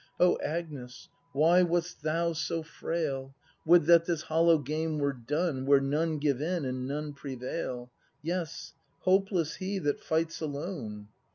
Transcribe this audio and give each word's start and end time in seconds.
—O 0.19 0.35
Agnes, 0.43 1.09
why 1.31 1.61
wast 1.61 2.01
thou 2.01 2.33
so 2.33 2.63
frail? 2.63 3.35
Would 3.65 3.85
that 3.85 4.05
this 4.05 4.23
hollow 4.23 4.57
game 4.57 4.97
were 4.97 5.13
done, 5.13 5.63
Where 5.67 5.79
none 5.79 6.17
give 6.17 6.41
in, 6.41 6.65
and 6.65 6.87
none 6.87 7.13
prevail;— 7.13 7.91
Yes, 8.23 8.73
hopeless 9.01 9.57
he 9.57 9.77
that 9.77 9.99
fights 10.01 10.41
alone! 10.41 11.09